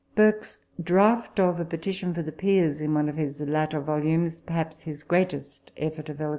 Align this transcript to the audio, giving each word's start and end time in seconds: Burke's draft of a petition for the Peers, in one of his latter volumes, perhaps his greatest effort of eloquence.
Burke's 0.15 0.59
draft 0.81 1.39
of 1.39 1.59
a 1.59 1.63
petition 1.63 2.11
for 2.11 2.23
the 2.23 2.31
Peers, 2.31 2.81
in 2.81 2.95
one 2.95 3.07
of 3.07 3.17
his 3.17 3.39
latter 3.39 3.79
volumes, 3.79 4.41
perhaps 4.41 4.81
his 4.81 5.03
greatest 5.03 5.71
effort 5.77 6.09
of 6.09 6.19
eloquence. 6.19 6.29